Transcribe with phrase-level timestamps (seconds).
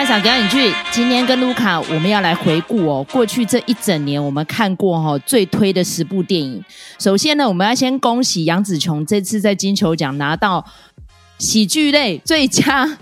[0.00, 6.64] 麦嫂表演剧，今天跟卢卡我们要来回顾哦，过去这一整年我们看过哈最推的十部电影。
[6.98, 10.64] 首先呢，我们要先恭喜杨紫琼这次在金球奖拿到
[11.36, 12.96] 喜剧类最佳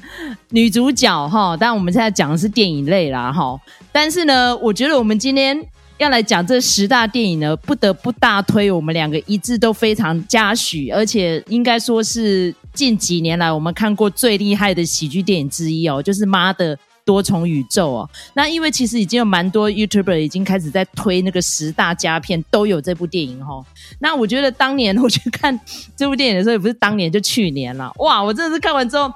[0.51, 1.57] 女主角哈。
[1.57, 3.57] 当然我们现在讲的是电影类啦哈，
[3.93, 5.57] 但是呢，我觉得我们今天
[5.99, 12.53] 要来讲这十大电影呢，不得不大推，我们两个一致都非常嘉许，而且应该说是。
[12.75, 18.11] 近几年来，我们看过最厉害的喜剧电影之一哦，就是《妈的多重宇宙》哦。
[18.35, 23.65] 那因为其实已经有蛮多 YouTuber 已经开始在推那个十大佳片，都有这部电影哦。
[23.99, 25.59] 那我觉得当年我去看
[25.97, 27.91] 这部电影的时候，也不是当年，就去年了。
[27.97, 29.11] 哇，我真的是看完之后，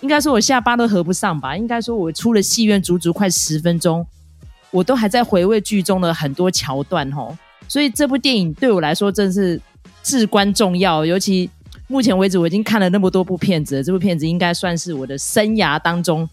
[0.00, 1.56] 应该说我下巴都合不上吧？
[1.56, 4.04] 应该说我出了戏院足足快十分钟，
[4.72, 7.38] 我都还在回味剧中的很多桥段哦。
[7.68, 9.60] 所以这部电影对我来说真是
[10.02, 11.48] 至关重要，尤其。
[11.90, 16.28] 目前为止，我已经看了那么多部片子，这部片子应该算是我的生涯当中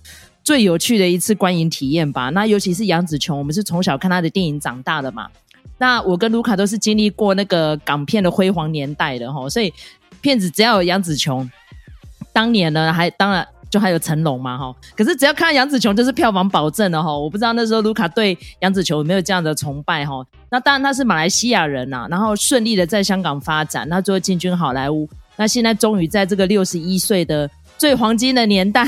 [0.45, 2.29] 最有趣的一次观影体验吧。
[2.29, 5.27] 那尤其是杨紫琼，我们是从小看她的电影长大的嘛。
[5.77, 9.73] 那我跟卢卡都是经历过那个港片的辉煌年代的齁，所以
[10.21, 11.49] 片子只要有杨紫琼，
[12.31, 14.73] 当年呢还当然就还有成龙嘛哈。
[14.95, 17.17] 可是只要看到杨紫琼，就是票房保证了哈。
[17.17, 20.23] 我不知道那时候卢卡对杨紫琼有没有这样的崇拜哈。
[20.51, 25.09] 那当然他是马来西亚人呐，然后顺利的在香港发展，那最后进军好莱坞。
[25.35, 28.85] 那现在终于在这个六十一岁的最黄金的年代，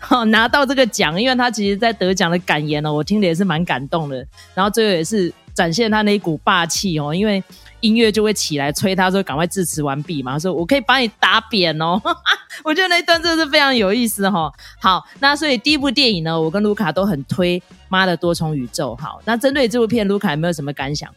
[0.00, 4.26] 哈， 拿到这个奖，因为他其实，在得奖的感言呢，我听的也是蛮感动的。
[4.54, 7.42] 然后最后也是展现他那一股霸气哦，因为
[7.80, 12.00] 音乐就会起来催他说赶快致辞完毕嘛，他说我可以把你打扁哦。
[12.64, 14.52] 我觉得那一段真的是非常有意思哈。
[14.80, 18.96] 好，那所以第一部电影呢，我跟卢卡都很推《妈的多重宇宙》。
[19.00, 21.10] 好，那针对这部片，卢卡有没有什么感想？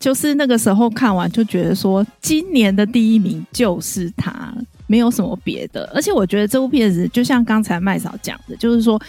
[0.00, 4.52] 就是那个时候看完就觉得说，今年的第一名就是他，
[4.86, 5.90] 没有什么别的。
[5.94, 9.00] 而且我觉得这部片子就像刚才麦嫂讲的，就是说，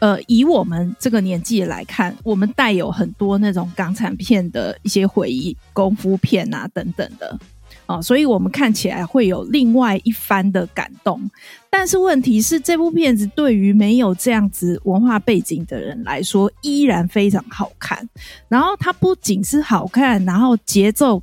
[0.00, 7.38] 呃，以我们这个年纪来看，我们带有很多那种港产片的一些回忆，功夫片啊等等的。
[7.86, 11.20] 哦，所以我们看起来会有另外一番的感动，
[11.68, 18.08] 但是问题是，这部片子对于没有这样子文化背景的人来说，依然非常好看。
[18.48, 21.20] 然后它不仅是好看，然后节奏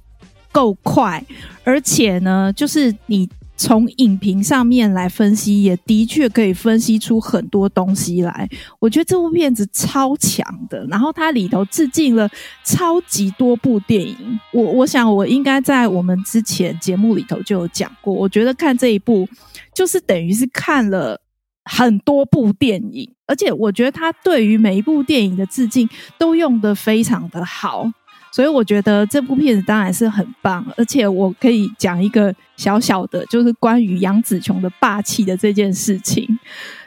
[0.52, 1.24] 够快，
[1.64, 3.28] 而且呢，就是你。
[3.60, 8.50] 从影评上面来分析，也的确可以分析出很多东西来。
[8.80, 12.30] 我觉得这部片子超强的，然后它里头致敬了
[12.64, 14.40] 超级多部电影。
[14.54, 19.28] 我我想我应该在我们之前节目里头就有讲过，我觉得看这一部
[19.74, 21.20] 就是等于是看了
[21.66, 27.92] 很多部电影，而且我觉得他对于每一部电影的致敬都用得非常的好。
[28.32, 36.28] 所以我觉得这部片子当然是很棒，而且我可以讲一个小小的，就是关于杨紫琼的霸气的这件事情，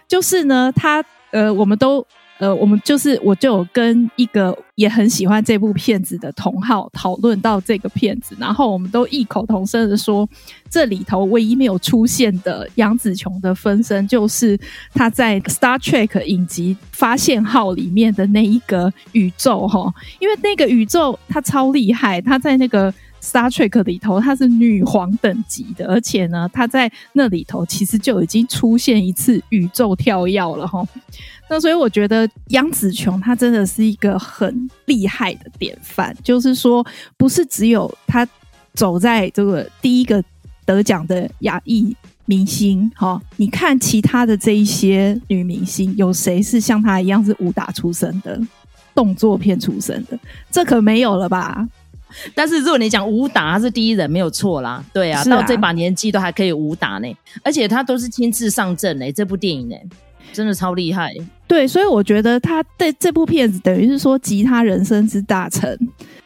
[0.07, 2.07] 就是呢，她呃，我们都。
[2.38, 10.28] 呃，我们就是我就跟一个也很喜欢这部片子的同好讨论到这个片子，然后我们都异口同声的说，
[10.69, 14.59] 这里头唯一没有出现的杨紫琼的分身，就是
[14.93, 30.84] 他在 Star Trek 影集发现号里面的那一个宇宙哈，因为那个宇宙它超厉害，它在那个 Star Trek 里头她是女皇等级的，而且呢，她在那里头其实就已经出现一次宇宙跳跃了哈。
[31.49, 36.84] 那所以我觉得杨紫琼她真的是一个很厉害的典范，就是说
[37.16, 38.27] 不是只有她
[38.75, 40.22] 走在这个第一个
[40.65, 41.94] 得奖的亚裔
[42.25, 48.41] 明星哈，你看其他的这一些女明星，有谁是像她一样是武打出身的、
[48.94, 50.19] 动作片出身的？
[50.50, 51.69] 这可没有了吧？
[52.34, 57.09] 但是如果你讲武打，他是第一人没有错啦，对啊，啊到这把年纪都还可以武打呢，
[57.43, 59.77] 而且他都是亲自上阵呢，这部电影呢。
[60.33, 61.12] 真的超厉害，
[61.47, 65.77] 对，所以我觉得他对这部片子等于是说集他人生之大成，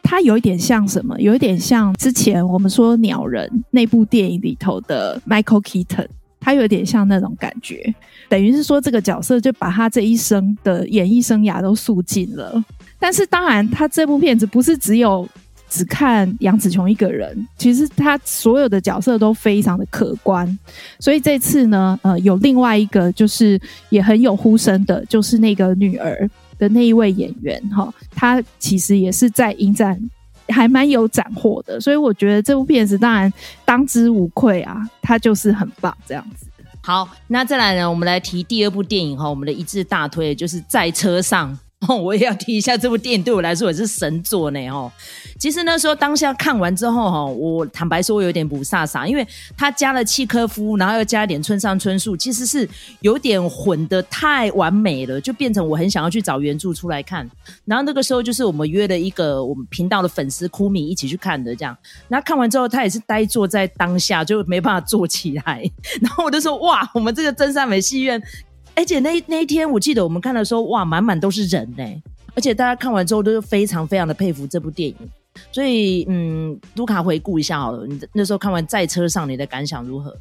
[0.00, 1.18] 他有一点像什么？
[1.18, 6.06] 有一点像之前我们说鸟人那部电影里头的 Michael Keaton，
[6.38, 7.92] 他有点像那种感觉，
[8.28, 12.64] 等于是说这个角色就把他这一生的演艺生涯都诉尽了。
[13.00, 15.28] 但是当然，他这部片子不是只有。
[15.68, 20.58] 只看杨紫琼一个人，其实他所有的角色都非常的可观，
[21.00, 26.28] 所以这次呢，呃，有另外一个就是也很有呼声的，就是那个女儿
[26.58, 30.00] 的那一位演员哈，她其实也是在影展
[30.48, 33.32] 还蛮有斩获的，所以我觉得这部片子当然
[33.64, 36.46] 当之无愧啊，她就是很棒这样子。
[36.80, 44.68] 好，那再来呢，我们来提第二部电影哈，我们的一致大推就是在车上 哦，我也要提一下这部电影，对我来说也是神作呢。
[44.70, 44.90] 哦，
[45.38, 49.26] 其实那时候当下看完之后，哈，我坦白说，我有点不飒飒，因为
[49.58, 52.66] 他加了契诃夫，然后又加一点村上春树，其实是
[53.00, 57.28] 有点混得太完美了，就变成我很想要去找原著出来看。
[57.66, 61.76] 然后那个时候就是我们约了一个我们频道的粉丝库米一起去看的，这样。
[62.08, 65.62] 那看完之后，他也是呆坐在当下，就没办法坐起来。
[66.00, 68.20] 然后我就说：哇，我们这个真善美戏院。
[68.76, 71.82] 而且那那一天，我记得我们看的时候，哇，满满都是人呢。
[72.34, 74.96] 而且大家看完之后都是非常非常的佩服这部电影。
[75.50, 80.16] 所以，嗯，卢卡回顾一下好了，你那时候看完在车上，你的感想如何？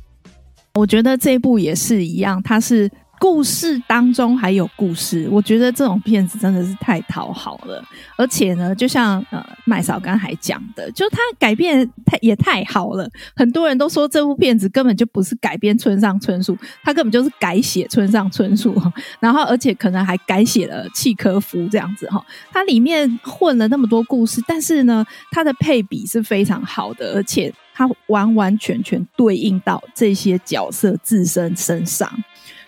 [0.73, 2.89] 我觉得这一部也是一样，它是。
[3.19, 7.83] 故事当中还有故事，我觉得这种片子真的是太讨好了。
[8.17, 13.09] 而且呢，就像呃麦嫂刚才讲的，就他改编太也太好了。
[13.35, 18.75] 很多人都说这部片子根本就不是改编村上春树，他根本就是改写村上春树。
[19.19, 22.23] 然后而且可能还改写了契诃夫这样子哈。
[22.51, 32.09] 它里面混了那么多故事，但是呢，它的配比是非常好的，而且它完完全全对应到这些角色自身身上。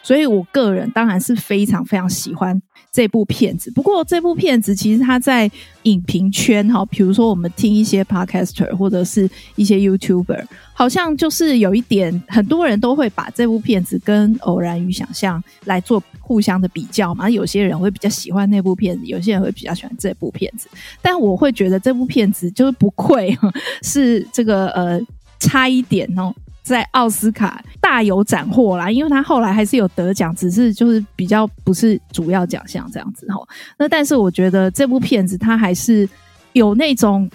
[0.08, 2.58] 所以，我个人当然是非常非常喜欢
[2.94, 3.70] 这部片子。
[3.72, 5.52] 不过，这部片子其实它在
[5.84, 17.30] 影评圈哈，比如说我们听一些 podcaster 或者是一些 YouTuber，好像就是有一点，很多人都会把这部片子跟《偶然与想象》来做互相的比较嘛。
[17.30, 20.70] 有些人会比较喜欢那部片子，有些人会比较喜欢这部片子。
[21.02, 23.38] 但我会觉得这部片子就是不愧
[23.84, 25.02] 是这个呃，
[25.38, 26.34] 差一点哦。
[26.68, 33.46] 在奥斯卡大有斩获啦，因为他后来还是有得奖，只是就是比较不是主要奖项这样子齁。
[33.78, 36.08] 那但是我觉得这部片子它还是
[36.54, 37.30] 有那种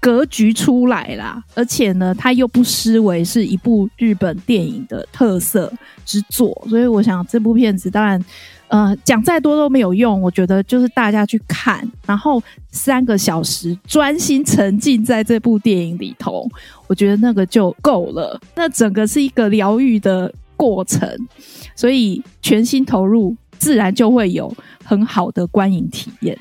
[0.00, 5.72] 格局出来啦，而且呢，它又不失为是一部日本电影的特色
[6.04, 8.22] 之作，所以我想这部片子当然。
[8.72, 16.48] 呃，讲再多都没有用，我觉得就是大家去看，然后三个小时专心沉浸在这部电影里头，
[16.86, 18.40] 我觉得那个就够了。
[18.54, 21.06] 那整个是一个疗愈的过程，
[21.76, 24.50] 所以全心投入，自然就会有
[24.82, 26.34] 很好的观影体验。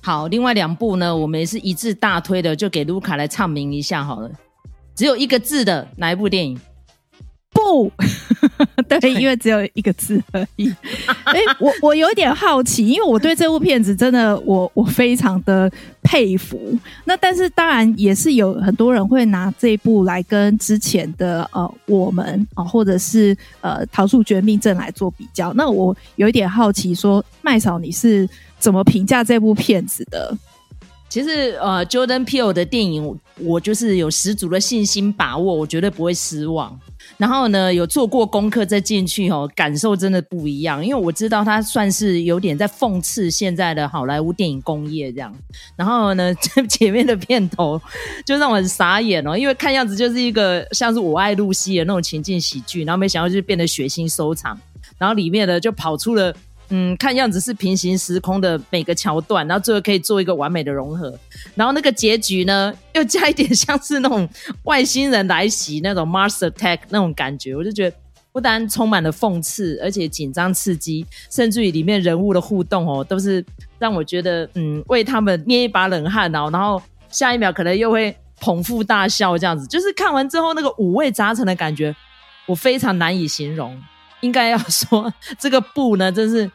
[0.00, 4.28] 好，另外两部呢，我们也是一致大推的，就给卢卡来唱名一下好了。
[4.96, 6.58] 只有一个字的哪一部电影？
[8.76, 10.72] 不对，因为只有一个字而已。
[11.24, 15.70] 哎，我我有点好奇，因为我对这部片子真的我我非常的
[16.02, 16.76] 佩服。
[17.04, 22.24] 那但是当然也是有很多人会拿这一部来跟之前的呃我们
[22.54, 25.52] 啊、呃，或者是呃逃出绝命镇来做比较。
[25.54, 28.28] 那我有一点好奇说，说麦嫂你是
[28.58, 30.36] 怎么评价这部片子的？
[31.06, 36.76] 其实呃，Jordan Peele 的电影，我就是有十足的信心把握，我绝对不会失望。
[37.16, 40.84] 然后呢，有做过功课再进去哦，感受真的不一样。
[40.84, 45.34] 因为我知道他算是有点在讽刺现在的好莱坞电影工业这样。
[45.76, 46.34] 然后呢，
[46.68, 47.80] 前面的片头
[48.26, 54.58] 就让我很傻眼哦，因为看样子就是一个像是我爱露西的那种情境喜剧，然后没想到就变得血腥收场。
[54.98, 56.34] 然后里面呢就跑出了。
[56.70, 61.16] 嗯，看样子是平行时空的每个桥段，然后最后可以做一个完美的融合。
[61.54, 64.28] 然后那个结局呢，又加一点像是那种
[64.64, 67.96] 外星人来袭那种 Mars Attack 那种感觉，我就觉得
[68.32, 73.44] 不单充满了讽刺，而且紧张刺激，甚至于里面人物的互动哦，都是
[73.78, 76.48] 让我觉得嗯，为他们捏一把冷汗哦。
[76.52, 81.94] 然后下一秒可能又会捧腹大笑，这样子，就是看完之后那个五味杂陈的感觉，
[82.46, 83.80] 我非常难以形容。
[84.24, 86.50] 应该要说这个布呢，真是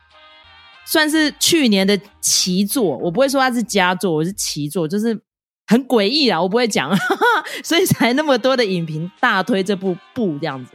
[0.85, 2.97] 算是去年的奇作。
[2.97, 5.17] 我不会说它是佳作，我是奇作，就是
[5.67, 6.41] 很诡异啊。
[6.41, 6.91] 我不会讲，
[7.63, 10.71] 所以才那么多的影评大推这部布这样子。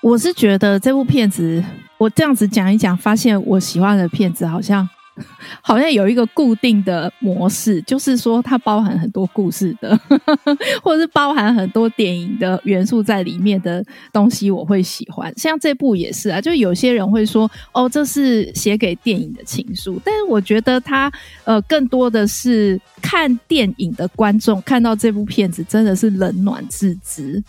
[0.00, 1.62] 我是觉得这部片子，
[1.98, 4.88] 我这样子讲一讲，发现我喜欢的片子好像。
[5.60, 9.98] 好像有一个固定的模式，就是说它包含很多故事的，
[10.82, 15.32] 或者是包含很多电影的元素在里面的东西，我会喜欢。
[15.36, 21.12] 像这部也是啊，就有些人会说，哦，这是写给电影的情书，但是我觉得它
[21.44, 27.42] 呃更多的是看电影的观众看到这部片子真的是冷暖自知，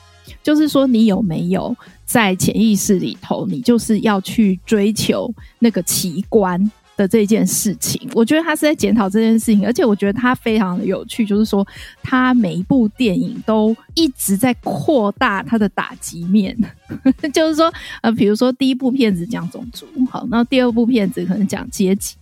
[0.43, 6.69] 就是说你有没有在潜意识里头，你就是要去追求那个奇观。
[6.95, 11.65] 的这件事情，我觉得他是在检讨这件事情，而且我觉得他非常的有趣，就是说
[12.01, 16.55] 他每一部电影都一直在扩大他的打击面，
[17.33, 17.71] 就是说，
[18.01, 22.15] 呃，比如说第一部片子讲种族，好，那第二部片子可能讲阶级，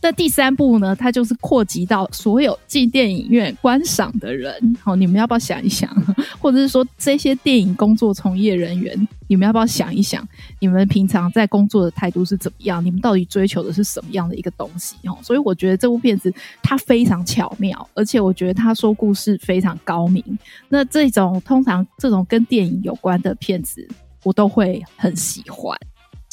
[0.00, 4.54] 那第三部呢，它就是扩及到所有进电影院观赏的人。
[4.80, 5.90] 好，你们要不要想一想？
[6.38, 10.26] 或者是说，这些电影工作从业人员，你们要不要想一想？
[10.60, 12.84] 你们平常在工作的态度是怎么样？
[12.84, 14.96] 你们到底追求的是什么样的一个东西？
[15.08, 16.32] 哦，所以我觉得这部片子
[16.62, 20.22] 它非常巧妙，而且我觉得他说故事非常高明。
[20.68, 23.86] 那这种通常这种跟电影有关的片子，
[24.22, 25.76] 我都会很喜欢。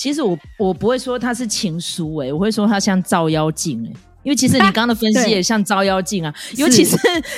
[0.06, 6.96] 其实我我不会说它是情书诶、欸，我会说它像照妖镜诶，因为其实你刚刚的分析也像照妖镜啊，尤其是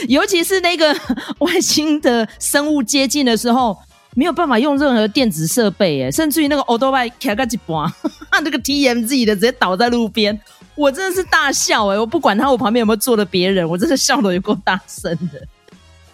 [0.09, 0.93] 尤其是那个
[1.39, 3.77] 外星的生物接近的时候，
[4.15, 7.89] 没有办法用任何电子设备诶，甚至于那个欧多拜开个几半，
[8.43, 10.37] 那个 TMZ 的直接倒在路边，
[10.75, 15.41] 我真的是大笑诶，我不管他我旁边有没有坐的别人，我真的笑得有够大声的。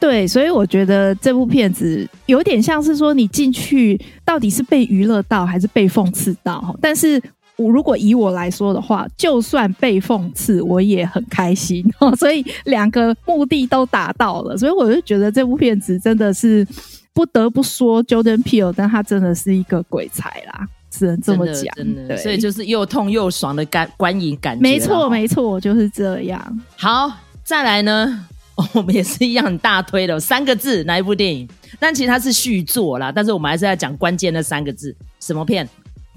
[0.04, 6.76] 对，所以我觉得这部片子有点像是说，你进去到底是被娱乐到还是被讽刺到？
[6.82, 7.22] 但是
[7.56, 11.90] 我如果以我来说的话，就算被讽刺，我也很开心。
[12.20, 16.68] 所以两个目的都达到了，所以我就觉得这部片子真的是
[17.14, 21.74] 不得不说 Jordan Peele，但他真的是一个鬼才啦，只能这么讲。
[21.78, 24.62] 真的，对，所以就是又痛又爽的感观影感觉。
[24.62, 26.60] 没错，没错，就是这样。
[26.76, 27.10] 好，
[27.46, 28.28] 再来呢？
[28.56, 31.48] 哦， 我们也是一样很大推的三个字，哪一部电影？
[31.80, 35.68] 但其实它是续作啦，但是我们还是要讲关键的三个字，什么片？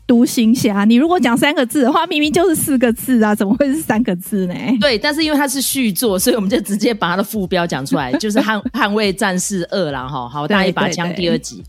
[0.07, 0.85] 独行侠。
[0.85, 4.55] 你如果讲三个字的话，明明就是四个字啊，怎么会是三个字呢？
[4.81, 11.65] 对，但是因为它是续作，所以我们就直接把它的副标讲出来，就是捍《捍 捍卫战士二》啦，哈，好大一把枪第二集。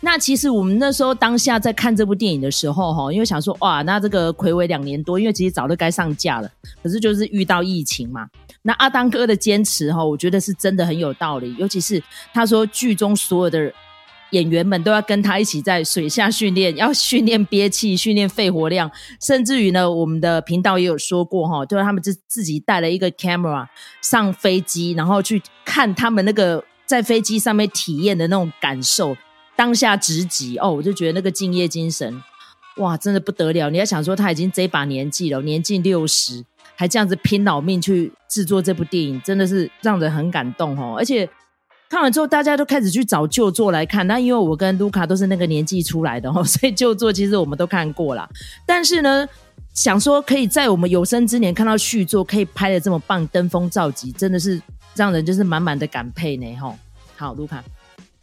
[0.00, 6.50] 那其实我们那时候当下在看这部电影的时候，哈，因为想说哇，那这个魁伟两年多，因为其实早就该上架了，
[6.82, 8.28] 可是就是遇到疫情嘛。
[8.62, 11.54] 那阿当哥的坚持哈，我觉得是真的很有道理。
[11.58, 12.02] 尤其是
[12.34, 13.72] 他说剧中所有的
[14.30, 23.66] 演员们都要跟他一起在水下训练，要训练憋气、训练肺活量，甚至于呢，我们的频道也有说过哈，就是他们自自己带了一个 camera
[24.02, 29.16] 上飞机，然后去看他们那个在飞机上面体验的那种感受，
[29.56, 32.22] 当下直击哦，我就觉得那个敬业精神，
[32.76, 33.70] 哇，真的不得了！
[33.70, 36.44] 你要想说他已经这把年纪了，年近六十。
[36.78, 40.94] 还这样子拼老命去制作这部电影，真的是让人很感动哦！
[40.98, 41.26] 而且
[41.88, 44.06] 看完之后，大家都开始去找旧作来看。
[44.06, 48.28] 那因为我跟卢卡都是那个年纪出来的哦， 所以旧作其实我们都看过了。
[48.66, 49.26] 但是呢，
[49.72, 54.60] 想说可以在我们有生之年看到续作，可以拍得这么棒，登峰造极，真的是
[54.94, 56.56] 让人就是满满的感佩呢！
[56.56, 56.76] 吼，
[57.16, 57.64] 好，卢卡。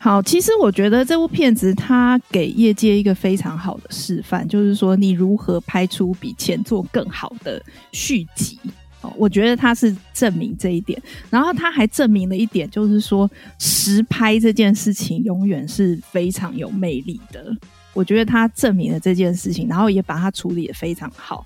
[0.04, 8.60] 好，其实我觉得这部片子它给业界一个非常好的示范，就是说你如何拍出比前作更好的续集。
[9.00, 17.56] 哦，我觉得它是证明这一点，然后它还证明了一点，就是说实拍这件事情永远是非常有魅力的。
[17.94, 21.46] 我觉得它证明了这件事情，然后也把它处理得非常好。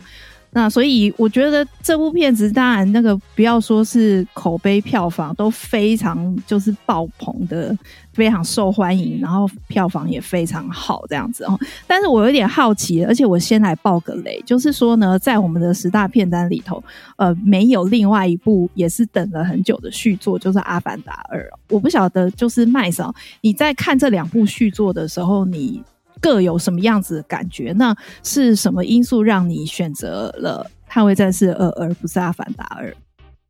[0.57, 7.77] 那所以我觉得这部片子，当然那个不要说是口碑票房都非常就是爆棚的，
[8.11, 11.55] 非常受欢迎，然后票房也非常好这样子哦。
[11.85, 16.83] 但是我有点好奇，而且我先来爆个雷，就是说呢，在我们的十大片单里头，
[17.17, 21.39] 呃，没有另外一部也是等了很久的续作，就是《阿凡达二》。
[21.69, 25.83] 我不晓得，就是麦嫂，你在看这两部续作的时候，你。
[26.21, 27.73] 各有什么样子的感觉？
[27.77, 32.89] 那是什么因素让你选择了《捍卫战士二》而不是《阿凡达二》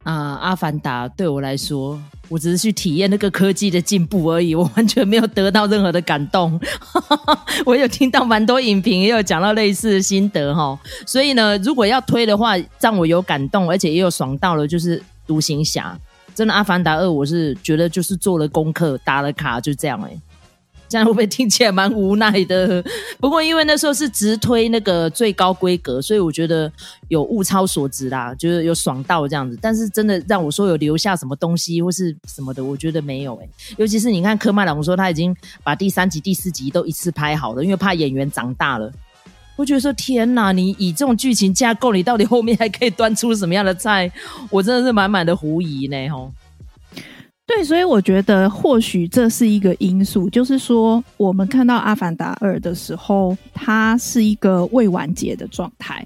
[0.04, 0.36] 啊？
[0.38, 6.60] 《阿凡达》对我来说，我只是去体验那个科技的进步而已，我完全没有得到任何的感动。
[7.66, 15.98] 我有听到蛮多影评也有讲到类似的心得哈，所以呢，如果要推的话，让我有感动，而且也有爽到了，就是《独行侠》。
[16.36, 20.16] 真的，《阿凡达二》我是觉得就是做了功课，打了卡，就这样哎、
[20.90, 22.84] 这样会不会听起来蛮无奈的？
[23.20, 26.72] 不过因为那时候是直推那个最高规格，所以我觉得
[27.08, 29.58] 有物超所值啦，就是有爽到这样子。
[29.62, 38.92] 但是真的让我说有留下什么东西或是什么的，我觉得没有诶、尤其是你看科麦隆说他已经把第三集、第四集都一次拍好了，因为怕演员长大了。
[39.56, 44.12] 我觉得说天哪，你以这种剧情架构，你到底后面还可以端出什么样的菜？
[44.52, 46.32] 我真的是满满的狐疑呢，吼。
[47.48, 56.06] 对，所以我觉得或许这是一个因素，就是说我们看到《阿凡达二》的时候，它是一个未完结的状态，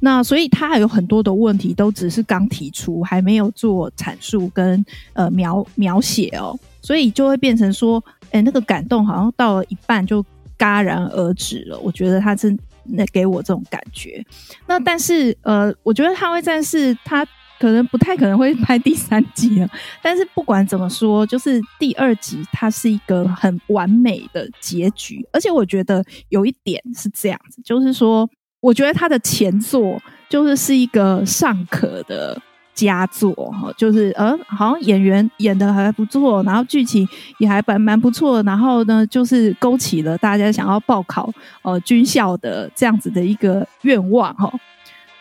[0.00, 10.20] 那所以它还有很多的问题都只是刚提出，还没有做阐述跟呃描描写哦，所以就会变成说，哎，那个感动好像到了一半就
[10.58, 11.78] 戛然而止了。
[11.78, 14.22] 我觉得它是那给我这种感觉。
[14.66, 17.24] 那但是呃，我觉得《捍卫战士》它。
[17.60, 19.68] 可能不太可能会拍第三集了，
[20.02, 28.26] 但是不管怎么说，就是第二集它是一个很完美的结局，而且我觉得有一点是这样子，就是说，
[28.60, 30.00] 我觉得他的前作
[30.30, 32.40] 就是是一个尚可的
[32.72, 37.06] 佳作哈，就是呃，好像演员演的还不错，然后剧情
[37.38, 41.30] 也还蛮蛮不错，然后呢，就是勾起了大家想要报考
[41.62, 44.50] 呃军校的这样子的一个愿望哈。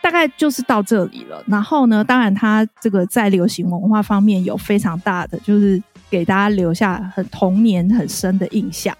[0.01, 1.43] 大概就是到这里了。
[1.47, 8.95] 然后呢，当然他这个在流行文化方面有非常大的，就是给大家留下很童年很深的印象。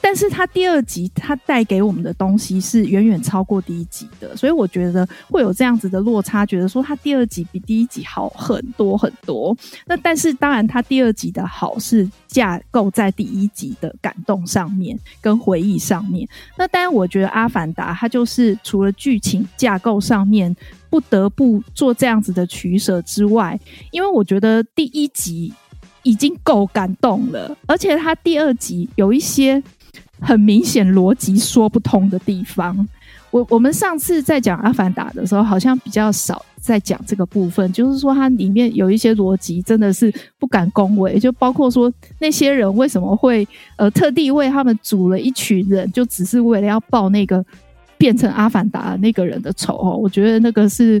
[0.00, 9.56] 但是他第二集他带给我们的东西是远远超过第一集的，所以我觉得会有这样子的落差，觉得说他第二集比第一集好很多很多。
[9.86, 16.26] 那但是当然他第二集的好是架构在第一集的感动上面跟回忆上面。
[16.56, 20.54] 那当然我觉得《阿凡达》它就是除了剧情架构上面
[20.88, 23.58] 不得不做这样子的取舍之外，
[23.90, 25.52] 因为我觉得第一集
[26.02, 29.62] 已经够感动了，而且他第二集有一些。
[30.20, 32.86] 很明显逻辑说不通的地方，
[33.30, 43.46] 我我们上次在讲《阿凡达》的时候，好像比较少在讲这个部分，就是说它里面有一些逻辑真的是不敢恭维，就包括说那些人为什么会
[43.76, 47.44] 呃特地为他们组了一群人，就只是为了要报那个
[47.96, 51.00] 变成阿凡达那个人的仇哦，我觉得那个是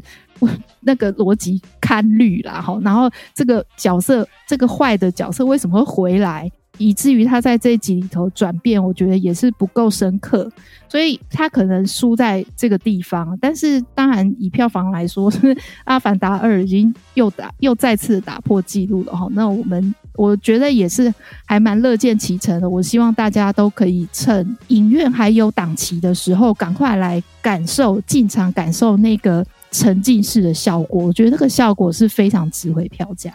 [0.80, 6.50] 那个逻辑堪虑啦哈，然后这个角色这个坏的角色为什么会回来？
[6.80, 10.50] 以至于他在这一集里头转变，我觉得也是不够深刻，
[10.88, 13.36] 所以他可能输在这个地方。
[13.38, 19.28] 但是当然以票房来说，《是阿凡达二》已经又打又再次打破纪录了哈。
[19.32, 21.12] 那我们我觉得也是
[21.44, 22.68] 还蛮乐见其成的。
[22.68, 31.04] 我希望大家都可以趁影院还有档期的时候，赶快来感受进场感受那个沉浸式的效果。
[31.04, 33.34] 我觉得那个效果是非常值回票价。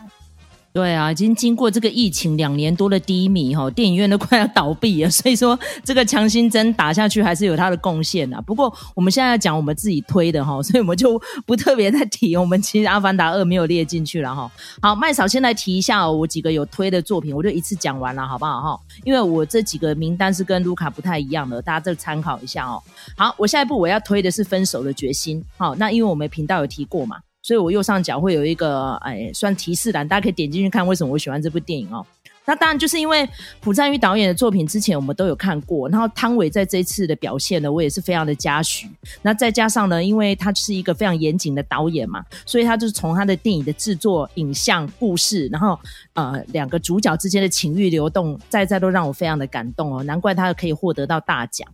[0.75, 5.09] 对啊，已经经过这个疫情两年多的低迷，哈，电影院都快要倒闭了。
[5.09, 8.41] 所以说，这个强心针打下去还是有它的贡献的。
[8.41, 12.35] 不过，我们现在要讲我们自己推的哈， 所以我们就不特别再提。
[12.35, 14.51] 我们其实《阿凡达二》没有列进去了哈。
[14.81, 18.79] 好，麦嫂先来提一下我几个有推的作品，我就一次讲完了，好不好哈？
[19.05, 22.83] 因为我这几个名单是跟卢卡不太一样的，大家再参考一下哦。
[23.15, 25.39] 好，我下一步我要推的是《分手的决心》。
[25.55, 27.15] 好，那因为我们频道有提过嘛。
[27.45, 32.03] 所以我右上角会有一个，哎，算提示栏，大家可以点进去看为什么我喜欢这部电影哦。
[32.43, 33.27] 那当然就是因为
[33.61, 38.89] 朴赞郁导演的作品之前我们都有看过，然后汤唯在这一次的表现呢，我也是非常的嘉许。
[39.21, 45.79] 那再加上呢，因为他是一个非常严谨的导演嘛，所以他就是从他的电影的制作、影像、故事，然后
[46.13, 50.01] 呃两个主角之间的情欲流动，再再都让我非常的感动哦。
[50.01, 51.67] 难怪他可以获得到大奖。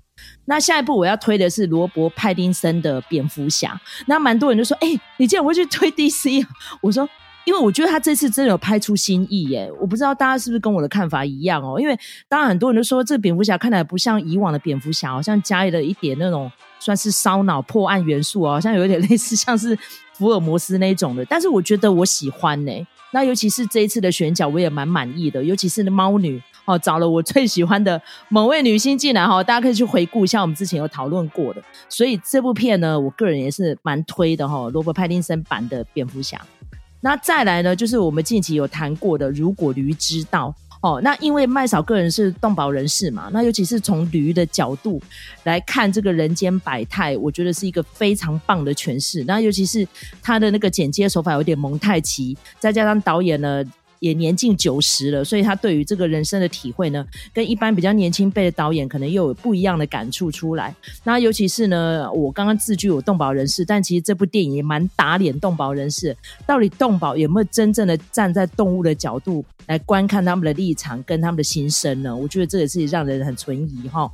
[0.46, 3.80] 那下一步我要推的是罗伯·派丁森的蝙蝠侠。
[4.08, 6.46] 那蛮多人就说：“哎、你竟然会去推 DC？”
[6.82, 7.08] 我说
[7.46, 11.80] ：“因为我觉得他这次真的有拍出新意耶。”我不知道大家是不是跟我的看法一样哦。
[11.80, 19.78] 因为当然很多人都说这个蝙蝠侠看起来不像以往的蝙蝠侠，好像加了一点那种算是烧脑破案元素哦，好像有点类似像是
[20.14, 21.24] 福尔摩斯那种的。
[21.26, 22.72] 但是我觉得我喜欢呢。
[23.14, 26.42] 那尤其是这一次的选角，我也蛮满意的，尤其是猫女。
[26.72, 31.62] 哦，找了我最喜欢的某位女星进来哈，大家可以去回顾一下我们之前有讨论过的。
[31.90, 36.40] 所以这部片呢，我个人也是蛮推的哈，罗伯·派丁森版的蝙蝠侠。
[37.02, 40.56] 那再来呢，就是我们近期有谈过的《如果驴知道》
[40.88, 41.02] 哦。
[41.04, 45.02] 那因为麦嫂个人是动保人士嘛，那尤其是从驴的角度
[45.44, 49.26] 来看这个人间百态，我觉得是一个非常棒的诠释。
[49.26, 49.86] 那尤其是
[50.22, 53.62] 他的那个剪接手法有点蒙太奇，再加上导演呢。
[54.02, 60.76] 也年近九十了，所以他对于这个人生的体会呢，跟一般比较年轻辈的导演可能又有不一样的感触出来。
[61.04, 66.18] 那尤其是呢，我刚刚自居我动保人士，但其实这部电影也蛮打脸动保人士。
[66.48, 72.16] 到底动保有没有真正的站在动物的角度来观看他们的立场跟他们的心声呢？
[72.16, 74.12] 我觉得这也是让人很存疑哈。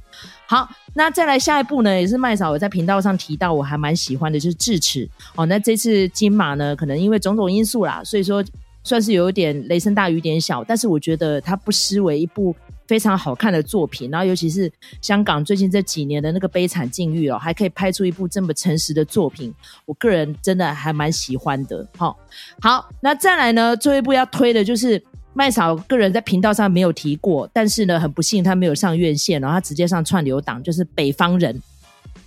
[0.48, 5.46] 好，那再来下一部呢，也是麦嫂我在频道上提到我还蛮喜欢的，就是《智齿》哦。
[5.46, 8.44] 那这次金马呢，可能因为种种因素啦，所以说。
[8.88, 12.56] 算是有一点雷声大雨点小，但是我觉得它不失为一部
[12.88, 14.10] 非常好看的作品。
[14.10, 14.72] 然后，尤其是
[15.02, 19.54] 香港最近这几年的那个悲惨境遇哦，还可以拍出一部这么诚实的作品，
[19.86, 21.86] 我个人真的还蛮喜欢的。
[21.98, 22.18] 好，
[22.62, 31.54] 好，那再来呢，最后一部要推的就是麦嫂个人在频道上没有提过，但是呢，很不幸他没有上院线，然后他直接上串流档，就是《北方人》。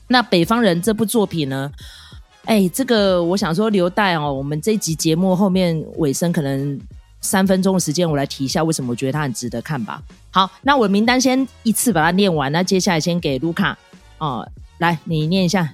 [0.09, 1.73] 那《北方人》这部作品呢？
[2.45, 6.81] 哎，这个我想说留待哦，我们这一集节目后面尾声可能
[7.21, 10.03] 三分钟的时间，我来提一下为什么我觉得它很值得看吧。
[10.31, 13.77] 好，那我名单先一次把它念完，那接下来先给卢卡
[14.19, 14.49] 哦，
[14.79, 15.73] 来你念一下。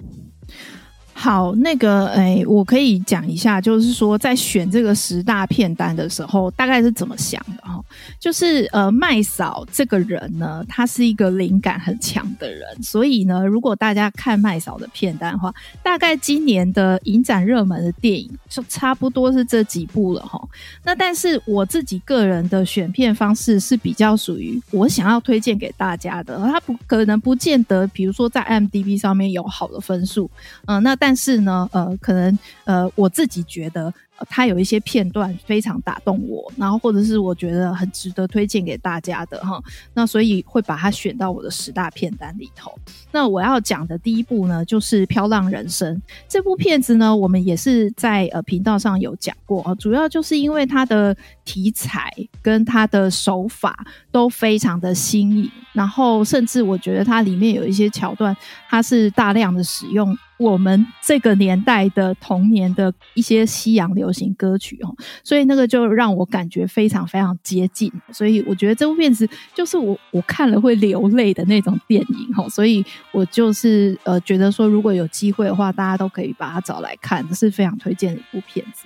[1.18, 7.82] 好，那个，哎，我可以讲一下，就是说在选这个十大片单的时候，大概是怎么想的哈？
[8.20, 15.52] 就是呃，麦嫂这个人呢，他是一个灵感很强的人，所以呢，如果大家看麦嫂的片单的话，
[15.82, 20.38] 大概今年的影展热门的电影就差不多是这几部了哈。
[20.84, 30.30] 那但是我自己个人的选片方式是比较属于我想要推荐给大家的，他不可能不见得，比如说在 m d b 上面有好的分数，
[30.66, 33.94] 嗯、呃，那但但是呢，呃，可能呃，我自己觉得。
[34.30, 42.72] 它有一些片段非常打动我，然后或者是我觉得很值得推荐给大家的哈，那所以会把它选到我的十大片单里头。
[43.12, 45.94] 那我要讲的第一部呢，就是《飘浪人生》
[46.26, 51.14] 这部片子呢，我们也是在呃频道上有讲过，主要就是因为它的
[51.44, 58.34] 题材跟它的手法都非常的新颖，然后甚至我觉得它里面有一些桥段，
[58.70, 60.16] 它是大量的使用。
[60.38, 64.94] 我们这个年代的童年的一些西洋流行歌曲哦，
[65.24, 78.84] 所以那个就让我感觉非常非常接近，所以我觉得这部片子就是我我看了会流泪的那种电影哦，所以我就是呃觉得说如果有机会的话，大家都可以把它找来看，是非常推荐的一部片子。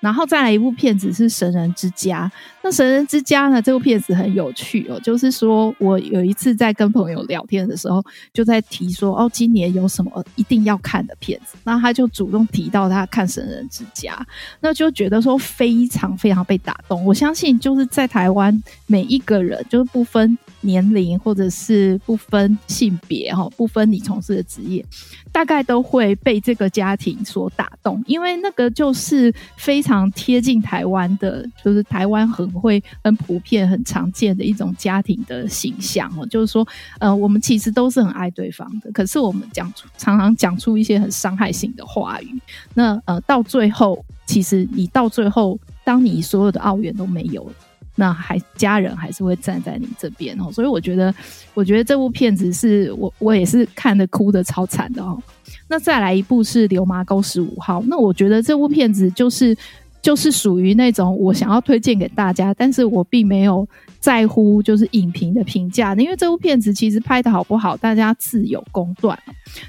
[0.00, 2.30] 然后再来一部片子是《神人之家》。
[2.62, 3.60] 那《神人之家》呢？
[3.60, 11.56] 这部片子很有趣哦，就是说我有一次在跟朋友聊天的时候，就在提说哦，今年有什么一定要看的片子？
[11.64, 14.14] 那他就主动提到他看《神人之家》，
[14.60, 17.04] 那就觉得说非常非常被打动。
[17.04, 24.84] 我相信就是在台湾每一个人，就是不分年龄或者是不分性别哈，不分你从事的职业，
[25.32, 29.87] 大概都会被这个家庭所打动，因为那个就是非常。
[29.88, 36.26] 常贴近台湾的，就是台湾很会、很普遍、很常见的一种家庭的形象哦。
[36.26, 36.66] 就是说，
[37.00, 42.38] 呃，我们其实都是很爱对方的，可是我们讲常常讲出一些很伤害性的话语。
[42.74, 47.52] 那呃，到最后，其实你到最后，当你所有的抱怨都没有了，
[47.98, 50.52] 那还家人还是会站在你这边哦。
[50.52, 51.12] 所以我觉得，
[51.52, 55.20] 我觉得这部片子是我我也是看得哭得超惨的哦。
[55.66, 59.56] 那再来一部是《流麻沟十五号》，那我觉得这部片子就是
[60.00, 63.66] 就是属于那种我想要推荐给大家，但是我并没有
[63.98, 69.18] 在乎就是影评的评价，因为这部片子其实拍得好不好，大家自有公断。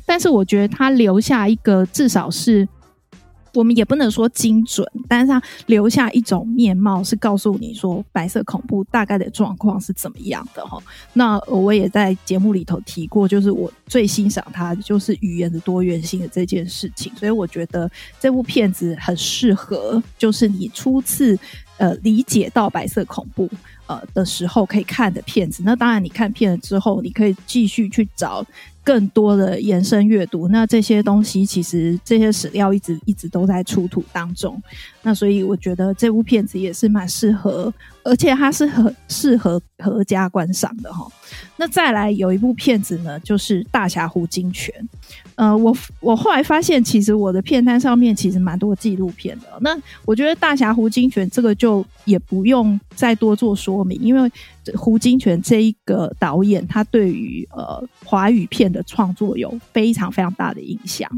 [0.05, 2.67] 但是我觉得它留下一个至少是。
[3.53, 10.81] 我们也不能说精准，但是它留下一种面貌，是告诉你说白色恐怖大概的状况是怎么样的哈。
[11.13, 21.37] 那我也在节目里头提过，就是我最欣赏它就是语言的多元性的这件事情，所以我觉得这部片子很适合，就是你初次
[21.77, 23.49] 呃理解到白色恐怖
[23.87, 25.63] 呃的时候可以看的片子。
[25.65, 28.45] 那当然，你看片了之后，你可以继续去找。
[28.89, 34.59] 更多的延伸阅读，那这些东西其实这些史料一直一直都在出土当中，
[35.03, 37.71] 那所以我觉得这部片子也是蛮适合，
[38.03, 41.07] 而且它是很适合合家观赏的哈。
[41.55, 44.73] 那再来有一部片子呢，就是《大侠胡金泉》。
[45.35, 49.45] 呃，我我后来发现，其实我的片单上面其实蛮多纪录片的。
[49.61, 54.29] 那我觉得《大侠胡金泉》这个就也不用再多做说明，因为
[54.77, 61.09] 胡金铨这一个导演，他对于呃华语片的创作有非常非常大的影响。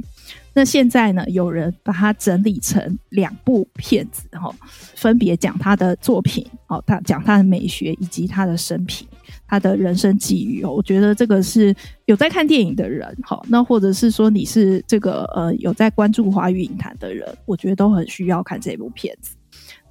[0.54, 4.54] 那现在呢，有人把它整理成两部片子，哈，
[4.96, 9.08] 分别讲他的作品，哦，他讲他的美学以及他的生平。
[9.48, 19.36] 他的人生际遇哦，我觉得这个是有在看电影的人，好，那或者是说你是这个呃有在关注华语影坛的人，我觉得都很需要看这部片子。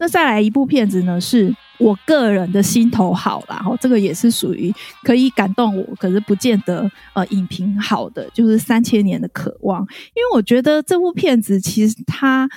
[0.01, 12.49] 那再来一部片子呢，是我个人的心头好啦，然后这个也是属于可以感动我，可是不见得呃影评好的，就是《三千年的渴望》，因为我觉得这部片子其实它。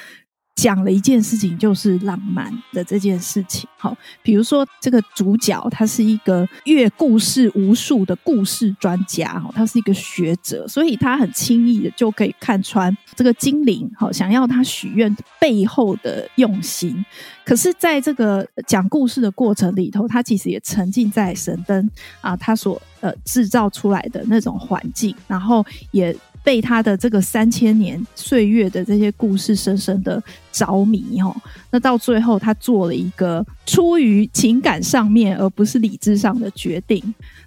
[0.56, 3.68] 讲了一件事情，就是浪漫的这件事情。
[3.78, 17.04] 好，比如说这个主角他是一个阅故事无数的故事专家，哈，他是一个学者，所以他很轻易的就可以看穿这个精灵，好，想要他许愿背后的用心。
[17.44, 21.90] 可是，在这个讲故事的过程里头，他其实也沉浸在神灯
[22.22, 26.16] 啊，他所呃制造出来的那种环境，然后也。
[26.44, 31.34] 被他的这个三千年岁月的这些故事深深的着迷哦，
[31.72, 37.02] 那到最后他做了一个出于情感上面而不是理智上的决定，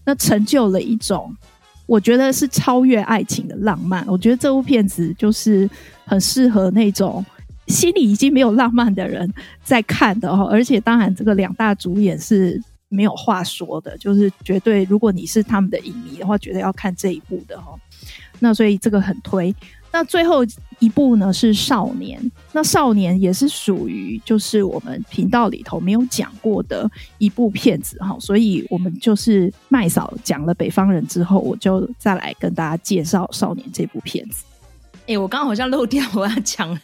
[0.05, 1.35] 那成就了一种
[1.85, 4.05] 我觉得是超越爱情的浪漫。
[4.09, 5.69] 我觉得这部片子就是
[6.05, 7.25] 很适合那种
[7.69, 9.31] 心里已经没有浪漫的人
[9.63, 17.79] 在看的哦，而且当然这个两大主演是没有话说的，就是绝对如果你是他们的影迷的话，绝对要看这一部的哦。
[18.39, 19.55] 那所以这个很推。
[19.93, 20.45] 那最后
[20.79, 22.21] 一部呢是少年，
[22.53, 34.45] 那少年也是属于就是我们频道里头没有讲过的一部片子哈，所以我们就是麦嫂讲了北方人之后，我就再来跟大家介绍少年这部片子。
[35.07, 36.79] 哎、我刚刚好像漏掉我要讲。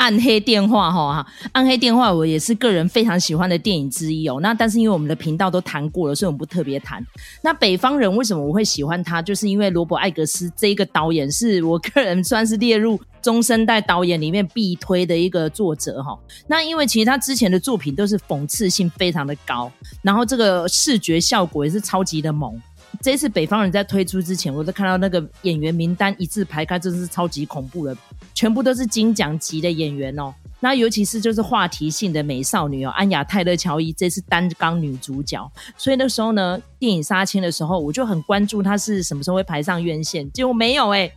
[0.00, 4.38] 暗黑电话哈，暗黑电话我也是个人非常喜欢的电影之一哦。
[4.40, 7.04] 那但是因为我们的频道都谈过了，所以我们不特别谈。
[7.42, 9.20] 那北方人为什么我会喜欢他？
[9.20, 16.18] 就是因为罗伯·艾格斯这一个导演是我个人算是列入中生代导演里面必推的一个作者哈。
[16.46, 22.58] 那因为其实他之前的作品都是讽刺性非常的高，然后这个视觉效果也是超级的猛。
[23.02, 27.96] 这次北方人在推出之前，我都看到那个演员名单一字排开，真的是超级恐怖的，
[28.34, 30.34] 全部都是金奖级的演员哦。
[30.60, 41.10] 那尤其是就是话题性的美少女哦，安雅泰勒乔伊这次担纲女主角，所以那时候呢，电影杀青的时候，我就很关注她是什么时候会排上院线，结果没有哎，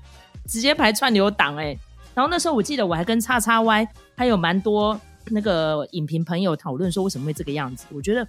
[0.47, 1.78] 直接排串流档哎。
[2.15, 4.99] 然后那时候我记得我还跟叉叉 Y 还有蛮多
[5.30, 8.28] 那个影评朋友讨论说为什么会这个样子，我觉得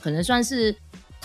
[0.00, 0.74] 可能算是。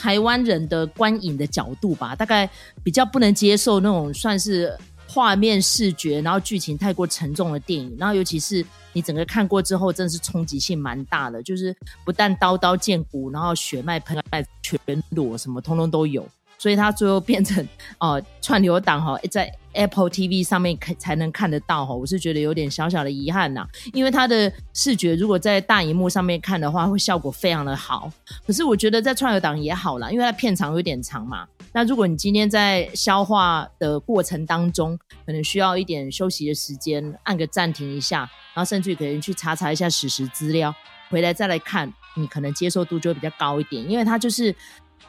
[0.02, 2.50] 台湾人的观影的角度吧，大概
[2.82, 4.74] 比较不能接受那种算是
[5.12, 7.96] 画面视觉，然后剧情太过沉重的电影。
[7.98, 16.28] 然后尤其是你整个看过之后，真的是冲击性蛮大的，就是不但刀刀见骨，然后血脉喷在全裸，什么通通都有。
[16.60, 17.66] 所以它最后变成
[18.00, 28.12] 哦、呃、串流党哈，在 Apple TV 上面看才能看得到哈，我是觉得有点小小的遗憾呐，因为它的视觉如果在大荧幕上面看的话，会效果非常的好。
[28.46, 31.48] 可是我觉得在串流档也好啦，因为它片长有点长嘛。
[31.72, 40.76] 那如果你今天在消化的过程当中，可能需要一点休息的时间，按个暂停一下，然后甚至可能去查查一下史实资料，
[41.10, 44.54] 回来再来看，你可能接受度就会比较高一点，因为它就是。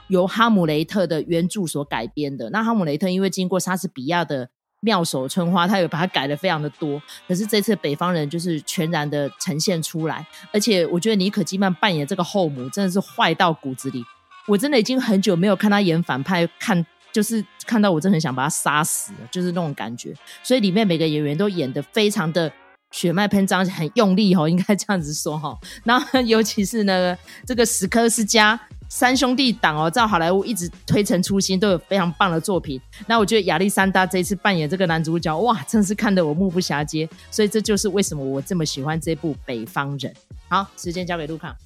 [0.07, 2.51] 由《哈姆雷特》的原著所改编的。
[2.51, 4.49] 那《哈姆雷特》因为经过莎士比亚的
[4.81, 7.01] 妙手春花，他有把它改的非常的多。
[7.29, 14.05] 可是这次北方人就是全然的呈现出来，而且我觉得妮可基曼扮演这个后母真的是坏到骨子里。
[14.49, 20.15] 我真的已经很久没有看他演反派，看就是看到我真的很想把他杀死，就是那种感觉。
[20.43, 22.51] 所以里面每个演员都演得非常的
[22.91, 25.57] 血脉喷张，很用力哦，应该这样子说哈。
[25.85, 27.17] 然后尤其是呢，
[27.47, 28.59] 这个史柯斯加。
[28.93, 32.79] 三兄弟档哦，在好莱坞一直推陈出新，都有非常棒的作品。
[33.07, 37.09] 那我觉得亚历山大这一次扮演这个男主角，哇，真是看得我目不暇接。
[37.31, 40.13] 所以这就是为什么我这么喜欢这部《北方人》。
[40.49, 41.57] 好，时间交给路卡。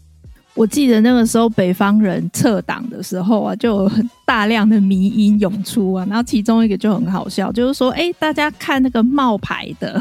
[0.52, 3.92] 我记得那个时候《北方人》撤档的时候啊，就有
[4.26, 9.98] 大量的迷因涌出啊，然后其中一个就很好笑，就是说，哎，大家看那个冒牌的。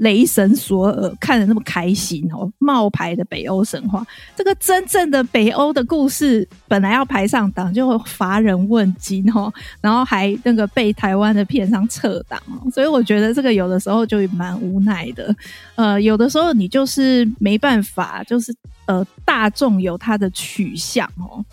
[0.00, 4.02] 雷神索尔看得那么开心哦，冒牌的北欧神话，
[4.34, 15.36] 这个真正的北欧的故事本来要排上档，就乏人问津哦，然后还那个被台湾的片商撤档哦，所以我觉得这个有的时候就蛮无奈的，
[15.74, 18.54] 呃，有的时候你就是没办法，就是
[18.86, 21.44] 呃大众有他的取向哦。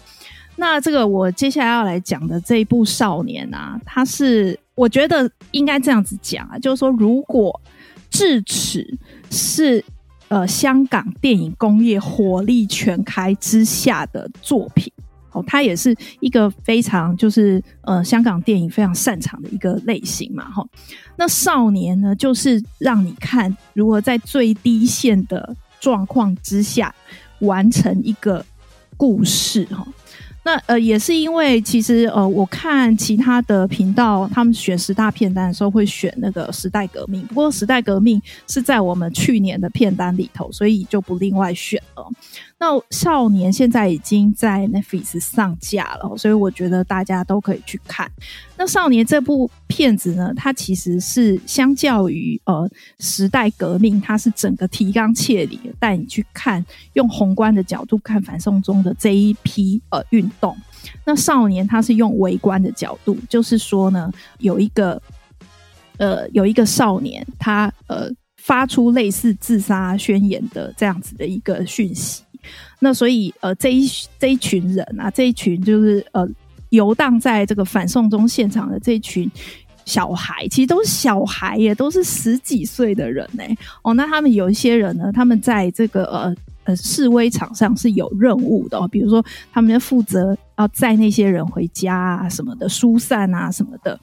[0.55, 7.59] 那这个我接下来要来讲的这一部少年啊，他是我觉得应该这样子讲啊，就是说如果。
[8.09, 8.97] 智齿
[9.29, 9.83] 是
[10.27, 14.91] 呃香港电影工业火力全开之下的作品
[15.31, 20.65] 哦，它也是一个非常就是呃香港电影非常擅长的一个类型嘛哈。
[21.15, 26.93] 那少年呢，就是让你看如何在最低限的状况之下
[27.39, 28.45] 完成一个
[28.95, 29.85] 故事哈。
[30.47, 42.09] 那呃，也是因为其实呃，我看其他的频道，他们选十大片单的时候会选那个《时代革命》，不过《时代革命》是在我们去年的片单里头，所以就不另外选了。
[42.59, 48.09] 那少年现在已经在 Netflix 上架了，所以我觉得大家都可以去看。
[48.57, 52.67] 那少年这部片子呢，它其实是相较于呃
[52.99, 60.55] 时代革命，它是整个提纲挈领带你去看，用宏观的角度看反送中的这一批呃运动。
[61.05, 65.01] 那少年他是用微观的角度，就是说呢，有一个
[65.97, 72.23] 呃有一个少年，他呃发出类似自杀宣言的这样子的一个讯息。
[72.79, 76.25] 那所以，呃，这一这一群人啊，这一群就是呃
[76.69, 79.29] 游荡在这个反送中现场的这一群
[79.83, 83.43] 小孩，其实都是小孩耶，都是十几岁的人呢。
[83.81, 86.35] 哦，那他们有一些人呢，他们在这个呃
[86.67, 93.99] 呃示威场上是有任务的，哦，比如说他们要负责要载那些人回家啊什么的，疏散啊什么的。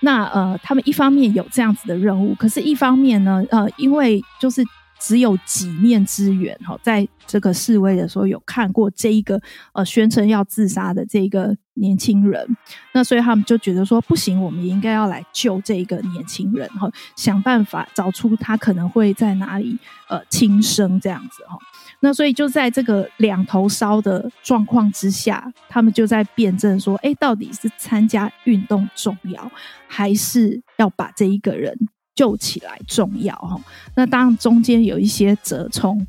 [0.00, 4.64] 那呃，他们一方面有这样子的任务，可是一方面呢，呃，因为就是。
[5.00, 9.40] 只有几面之缘哈，在这个示威的时候有看过这一个
[9.72, 12.44] 呃宣称要自杀的这个年轻人，
[12.92, 21.56] 那所以他们就觉得说不行，我们应该要来救这个年轻人哈，想办法找出他可能会在哪里呃轻生这样子哈。
[22.00, 29.50] 那所以就在这个两头烧的状况之下，他们就在辩证说，哎，到底是参加运动重要，
[29.86, 31.76] 还是要把这一个人
[32.14, 33.34] 救起来重要？
[33.34, 33.60] 哈，
[33.96, 36.06] 那当然中间有一些折冲，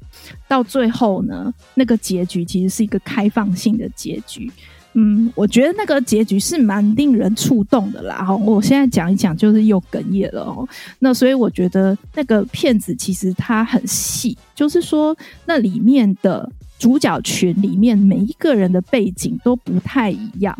[0.47, 4.51] 到最后呢，那个结局其实是一个开放性的结局。
[4.93, 8.23] 嗯，我觉得那个结局是蛮令人触动的啦。
[8.23, 10.67] 哈，我现在讲一讲，就是又哽咽了哦。
[10.99, 20.57] 那所以我觉得那个片子其实它很细，就是说那里面的主角群里面每一个人的背景都不太一样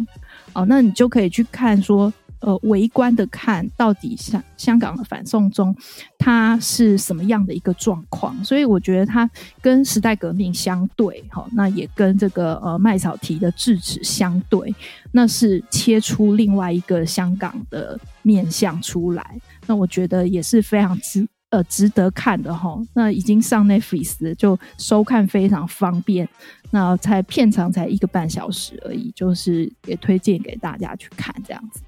[0.54, 0.66] 哦。
[0.68, 2.14] 那你就可以去看说。
[2.42, 5.76] 呃，围观的看到底香香港的反送中，
[6.18, 8.42] 它是什么样的一个状况？
[8.46, 9.30] 所以我觉得它
[9.62, 14.74] 跟时代革命相对，哈，那也跟这个呃麦草提的智齿相对，
[15.12, 19.38] 那是切出另外一个香港的面向出来。
[19.68, 22.80] 那我觉得也是非常值呃值得看的哈。
[22.94, 26.28] 那已经上 Netflix 就收看非常方便，
[26.72, 31.82] 那才片长才一个半小时而已，就是也推荐给大家去看这样子。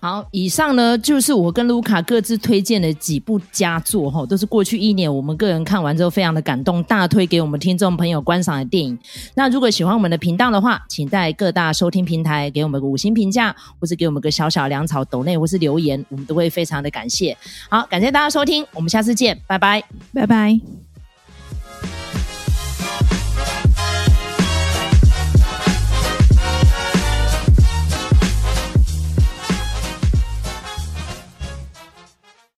[0.00, 8.96] 好，以上呢就是我跟卢卡各自推荐的几部佳作哈，都是过去一年我们个人看完之后非常的感动，大推给我们听众朋友观赏的电影。
[9.34, 17.36] 那如果喜欢我们的频道的话，请在各大收听平台给我们个五星评价，或是给我们个小小粮草抖内或是留言，我们都会非常的感谢。
[17.68, 19.82] 好，感谢大家收听，我们下次见，拜拜，
[20.14, 20.87] 拜拜。